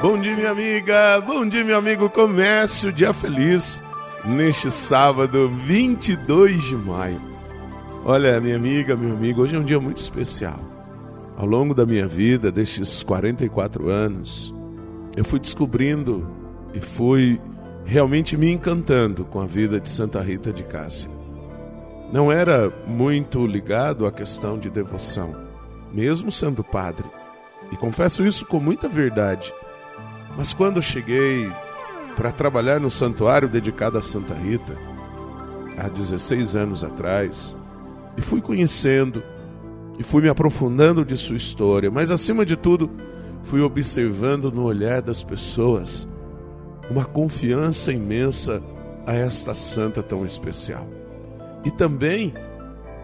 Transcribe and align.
Bom 0.00 0.16
dia, 0.16 0.36
minha 0.36 0.52
amiga. 0.52 1.20
Bom 1.22 1.44
dia, 1.48 1.64
meu 1.64 1.76
amigo. 1.76 2.08
Comece 2.08 2.86
o 2.86 2.92
dia 2.92 3.12
feliz 3.12 3.82
neste 4.24 4.70
sábado, 4.70 5.48
22 5.48 6.62
de 6.62 6.76
maio. 6.76 7.20
Olha, 8.04 8.40
minha 8.40 8.54
amiga, 8.54 8.94
meu 8.94 9.10
amigo, 9.10 9.42
hoje 9.42 9.56
é 9.56 9.58
um 9.58 9.64
dia 9.64 9.80
muito 9.80 9.96
especial. 9.96 10.60
Ao 11.36 11.44
longo 11.44 11.74
da 11.74 11.84
minha 11.84 12.06
vida, 12.06 12.52
destes 12.52 13.02
44 13.02 13.88
anos, 13.88 14.54
eu 15.16 15.24
fui 15.24 15.40
descobrindo 15.40 16.30
e 16.72 16.80
fui 16.80 17.40
realmente 17.84 18.36
me 18.36 18.52
encantando 18.52 19.24
com 19.24 19.40
a 19.40 19.46
vida 19.46 19.80
de 19.80 19.88
Santa 19.88 20.20
Rita 20.20 20.52
de 20.52 20.62
Cássia. 20.62 21.10
Não 22.12 22.30
era 22.30 22.72
muito 22.86 23.44
ligado 23.48 24.06
à 24.06 24.12
questão 24.12 24.60
de 24.60 24.70
devoção, 24.70 25.34
mesmo 25.92 26.30
sendo 26.30 26.62
padre. 26.62 27.06
E 27.72 27.76
confesso 27.76 28.24
isso 28.24 28.46
com 28.46 28.60
muita 28.60 28.88
verdade. 28.88 29.52
Mas 30.38 30.54
quando 30.54 30.80
cheguei 30.80 31.50
para 32.16 32.30
trabalhar 32.30 32.78
no 32.78 32.92
santuário 32.92 33.48
dedicado 33.48 33.98
a 33.98 34.02
Santa 34.02 34.34
Rita, 34.34 34.78
há 35.76 35.88
16 35.88 36.54
anos 36.54 36.84
atrás, 36.84 37.56
e 38.16 38.22
fui 38.22 38.40
conhecendo 38.40 39.20
e 39.98 40.04
fui 40.04 40.22
me 40.22 40.28
aprofundando 40.28 41.04
de 41.04 41.16
sua 41.16 41.36
história, 41.36 41.90
mas 41.90 42.12
acima 42.12 42.46
de 42.46 42.56
tudo, 42.56 42.88
fui 43.42 43.60
observando 43.60 44.52
no 44.52 44.62
olhar 44.62 45.02
das 45.02 45.24
pessoas 45.24 46.06
uma 46.88 47.04
confiança 47.04 47.90
imensa 47.92 48.62
a 49.04 49.14
esta 49.14 49.54
santa 49.54 50.04
tão 50.04 50.24
especial. 50.24 50.86
E 51.64 51.70
também 51.72 52.32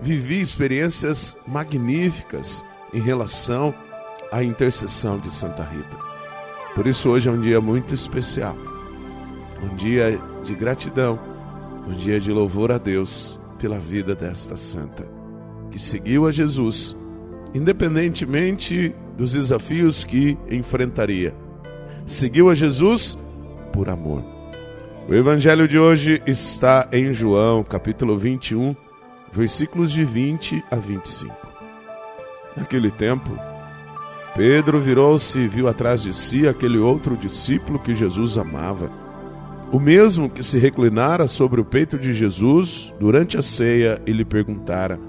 vivi 0.00 0.40
experiências 0.40 1.34
magníficas 1.44 2.64
em 2.94 3.00
relação 3.00 3.74
à 4.30 4.44
intercessão 4.44 5.18
de 5.18 5.28
Santa 5.28 5.64
Rita. 5.64 6.06
Por 6.76 6.86
isso 6.86 7.08
hoje 7.08 7.26
é 7.26 7.32
um 7.32 7.40
dia 7.40 7.58
muito 7.58 7.94
especial. 7.94 8.54
Um 9.62 9.74
dia 9.76 10.20
de 10.44 10.54
gratidão, 10.54 11.18
um 11.88 11.94
dia 11.94 12.20
de 12.20 12.30
louvor 12.30 12.70
a 12.70 12.76
Deus 12.76 13.40
pela 13.58 13.78
vida 13.78 14.14
desta 14.14 14.58
santa, 14.58 15.08
que 15.70 15.78
seguiu 15.78 16.26
a 16.26 16.30
Jesus, 16.30 16.94
independentemente 17.54 18.94
dos 19.16 19.32
desafios 19.32 20.04
que 20.04 20.36
enfrentaria. 20.50 21.34
Seguiu 22.04 22.50
a 22.50 22.54
Jesus 22.54 23.16
por 23.72 23.88
amor. 23.88 24.22
O 25.08 25.14
evangelho 25.14 25.66
de 25.66 25.78
hoje 25.78 26.22
está 26.26 26.86
em 26.92 27.10
João, 27.10 27.64
capítulo 27.64 28.18
21, 28.18 28.76
versículos 29.32 29.90
de 29.90 30.04
20 30.04 30.62
a 30.70 30.76
25. 30.76 31.34
Naquele 32.54 32.90
tempo, 32.90 33.55
Pedro 34.36 34.78
virou-se 34.78 35.38
e 35.38 35.48
viu 35.48 35.66
atrás 35.66 36.02
de 36.02 36.12
si 36.12 36.46
aquele 36.46 36.76
outro 36.76 37.16
discípulo 37.16 37.78
que 37.78 37.94
Jesus 37.94 38.36
amava, 38.36 38.90
o 39.72 39.80
mesmo 39.80 40.28
que 40.28 40.42
se 40.42 40.58
reclinara 40.58 41.26
sobre 41.26 41.58
o 41.58 41.64
peito 41.64 41.98
de 41.98 42.12
Jesus 42.12 42.92
durante 43.00 43.38
a 43.38 43.42
ceia 43.42 43.98
e 44.06 44.12
lhe 44.12 44.26
perguntara: 44.26 45.00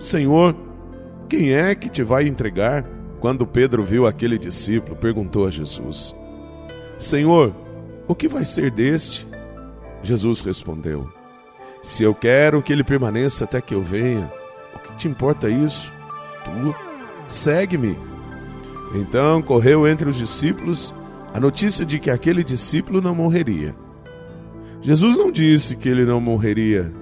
Senhor, 0.00 0.56
quem 1.28 1.52
é 1.52 1.74
que 1.74 1.90
te 1.90 2.02
vai 2.02 2.26
entregar? 2.26 2.82
Quando 3.20 3.46
Pedro 3.46 3.84
viu 3.84 4.06
aquele 4.06 4.38
discípulo, 4.38 4.96
perguntou 4.96 5.46
a 5.46 5.50
Jesus: 5.50 6.16
Senhor, 6.98 7.54
o 8.08 8.14
que 8.14 8.26
vai 8.26 8.46
ser 8.46 8.70
deste? 8.70 9.28
Jesus 10.02 10.40
respondeu: 10.40 11.10
Se 11.82 12.04
eu 12.04 12.14
quero 12.14 12.62
que 12.62 12.72
ele 12.72 12.82
permaneça 12.82 13.44
até 13.44 13.60
que 13.60 13.74
eu 13.74 13.82
venha, 13.82 14.32
o 14.74 14.78
que 14.78 14.96
te 14.96 15.08
importa 15.08 15.50
isso? 15.50 15.92
Tu 16.44 16.74
segue-me. 17.28 18.15
Então 18.94 19.42
correu 19.42 19.86
entre 19.86 20.08
os 20.08 20.16
discípulos 20.16 20.94
a 21.34 21.40
notícia 21.40 21.84
de 21.84 21.98
que 21.98 22.10
aquele 22.10 22.42
discípulo 22.42 23.00
não 23.00 23.14
morreria. 23.14 23.74
Jesus 24.80 25.16
não 25.16 25.32
disse 25.32 25.76
que 25.76 25.88
ele 25.88 26.04
não 26.04 26.20
morreria, 26.20 26.92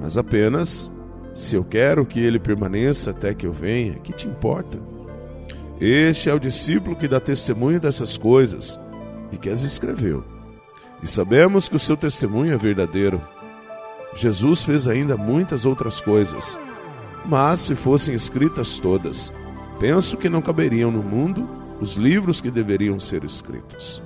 mas 0.00 0.16
apenas: 0.16 0.92
Se 1.34 1.56
eu 1.56 1.64
quero 1.64 2.04
que 2.04 2.20
ele 2.20 2.38
permaneça 2.38 3.10
até 3.10 3.32
que 3.34 3.46
eu 3.46 3.52
venha, 3.52 3.94
que 3.94 4.12
te 4.12 4.28
importa? 4.28 4.78
Este 5.80 6.30
é 6.30 6.34
o 6.34 6.38
discípulo 6.38 6.94
que 6.94 7.08
dá 7.08 7.18
testemunho 7.18 7.80
dessas 7.80 8.16
coisas 8.16 8.78
e 9.32 9.36
que 9.36 9.50
as 9.50 9.62
escreveu. 9.62 10.22
E 11.02 11.06
sabemos 11.06 11.68
que 11.68 11.76
o 11.76 11.80
seu 11.80 11.96
testemunho 11.96 12.54
é 12.54 12.56
verdadeiro. 12.56 13.20
Jesus 14.14 14.62
fez 14.62 14.86
ainda 14.86 15.16
muitas 15.16 15.66
outras 15.66 16.00
coisas, 16.00 16.58
mas 17.26 17.60
se 17.60 17.74
fossem 17.74 18.14
escritas 18.14 18.78
todas, 18.78 19.32
penso 19.78 20.16
que 20.16 20.28
não 20.28 20.42
caberiam 20.42 20.90
no 20.90 21.02
mundo 21.02 21.48
os 21.80 21.94
livros 21.94 22.40
que 22.40 22.50
deveriam 22.50 22.98
ser 22.98 23.24
escritos. 23.24 24.02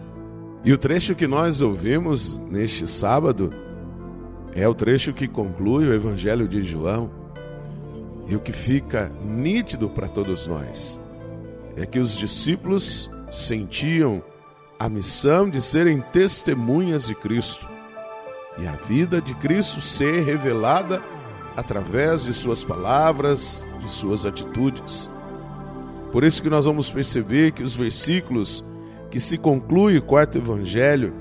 E 0.65 0.73
o 0.73 0.79
trecho 0.79 1.15
que 1.15 1.27
nós 1.27 1.61
ouvimos 1.61 2.39
neste 2.51 2.87
sábado 2.87 3.53
é 4.53 4.67
o 4.67 4.75
trecho 4.75 5.13
que 5.13 5.29
conclui 5.29 5.87
o 5.87 5.95
Evangelho 5.95 6.49
de 6.49 6.63
João. 6.63 7.11
E 8.27 8.35
o 8.35 8.41
que 8.41 8.53
fica 8.53 9.11
nítido 9.25 9.89
para 9.89 10.09
todos 10.09 10.47
nós 10.47 11.01
é 11.77 11.87
que 11.87 11.99
os 11.99 12.17
discípulos 12.17 13.09
sentiam 13.31 14.23
a 14.79 14.89
missão 14.89 15.49
de 15.49 15.61
serem 15.63 16.01
testemunhas 16.13 17.07
de 17.07 17.15
Cristo 17.15 17.69
e 18.59 18.67
a 18.67 18.73
vida 18.73 19.21
de 19.21 19.35
Cristo 19.35 19.81
ser 19.81 20.25
revelada 20.25 21.01
através 21.57 22.25
de 22.25 22.33
suas 22.33 22.63
palavras, 22.63 23.65
de 23.81 23.91
suas 23.91 24.27
atitudes. 24.27 25.09
Por 26.13 26.25
isso 26.25 26.43
que 26.43 26.51
nós 26.51 26.65
vamos 26.65 26.89
perceber 26.91 27.53
que 27.53 27.63
os 27.63 27.75
versículos 27.75 28.65
que 29.11 29.21
se 29.21 29.39
conclui 29.39 29.99
o 29.99 30.03
quarto 30.03 30.39
evangelho 30.39 31.13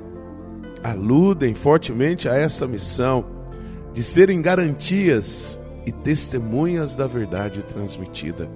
aludem 0.83 1.55
fortemente 1.55 2.29
a 2.29 2.35
essa 2.35 2.67
missão 2.67 3.25
de 3.93 4.03
serem 4.03 4.41
garantias 4.41 5.59
e 5.85 5.91
testemunhas 5.91 6.95
da 6.95 7.07
verdade 7.07 7.63
transmitida. 7.63 8.49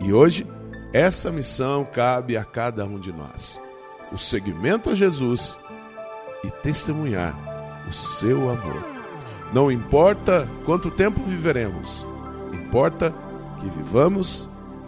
E 0.00 0.12
hoje, 0.12 0.46
essa 0.92 1.30
missão 1.30 1.84
cabe 1.84 2.36
a 2.36 2.44
cada 2.44 2.84
um 2.84 2.98
de 2.98 3.12
nós 3.12 3.60
o 4.12 4.18
seguimento 4.18 4.90
a 4.90 4.94
Jesus 4.94 5.58
e 6.44 6.50
testemunhar 6.50 7.34
o 7.88 7.92
seu 7.92 8.50
amor. 8.50 8.84
Não 9.52 9.70
importa 9.70 10.48
quanto 10.64 10.90
tempo 10.90 11.20
viveremos, 11.22 12.06
importa 12.52 13.12
que 13.58 13.68
vivamos, 13.68 14.48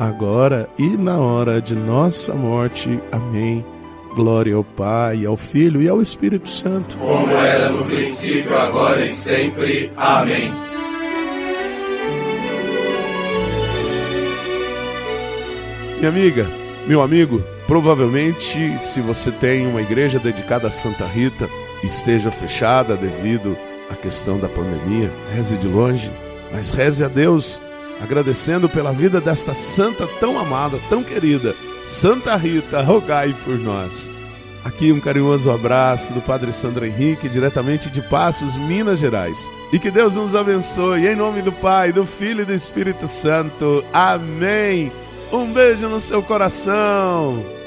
agora 0.00 0.68
e 0.78 0.96
na 0.96 1.18
hora 1.18 1.60
de 1.60 1.74
nossa 1.74 2.34
morte. 2.34 3.00
Amém. 3.12 3.64
Glória 4.16 4.56
ao 4.56 4.64
Pai, 4.64 5.24
ao 5.24 5.36
Filho 5.36 5.80
e 5.80 5.88
ao 5.88 6.02
Espírito 6.02 6.48
Santo. 6.48 6.96
Como 6.96 7.30
era 7.30 7.68
no 7.68 7.84
princípio, 7.84 8.58
agora 8.58 9.04
e 9.04 9.08
sempre. 9.08 9.92
Amém. 9.96 10.50
Minha 15.98 16.08
amiga, 16.08 16.50
meu 16.88 17.02
amigo, 17.02 17.40
Provavelmente, 17.70 18.76
se 18.80 19.00
você 19.00 19.30
tem 19.30 19.64
uma 19.64 19.80
igreja 19.80 20.18
dedicada 20.18 20.66
a 20.66 20.72
Santa 20.72 21.06
Rita, 21.06 21.48
esteja 21.84 22.28
fechada 22.28 22.96
devido 22.96 23.56
à 23.88 23.94
questão 23.94 24.40
da 24.40 24.48
pandemia, 24.48 25.08
reze 25.32 25.56
de 25.56 25.68
longe, 25.68 26.10
mas 26.52 26.72
reze 26.72 27.04
a 27.04 27.06
Deus, 27.06 27.62
agradecendo 28.00 28.68
pela 28.68 28.92
vida 28.92 29.20
desta 29.20 29.54
santa 29.54 30.06
tão 30.18 30.38
amada, 30.38 30.78
tão 30.88 31.02
querida, 31.02 31.54
Santa 31.84 32.36
Rita, 32.36 32.82
rogai 32.82 33.34
por 33.44 33.58
nós. 33.58 34.10
Aqui 34.64 34.92
um 34.92 35.00
carinhoso 35.00 35.50
abraço 35.50 36.12
do 36.12 36.20
Padre 36.20 36.52
Sandro 36.52 36.84
Henrique, 36.84 37.28
diretamente 37.28 37.90
de 37.90 38.02
Passos, 38.02 38.56
Minas 38.56 38.98
Gerais. 38.98 39.50
E 39.72 39.78
que 39.78 39.90
Deus 39.90 40.16
nos 40.16 40.34
abençoe, 40.34 41.06
em 41.06 41.16
nome 41.16 41.40
do 41.40 41.52
Pai, 41.52 41.92
do 41.92 42.04
Filho 42.04 42.42
e 42.42 42.44
do 42.44 42.52
Espírito 42.52 43.08
Santo. 43.08 43.82
Amém. 43.92 44.92
Um 45.32 45.52
beijo 45.52 45.88
no 45.88 46.00
seu 46.00 46.22
coração. 46.22 47.59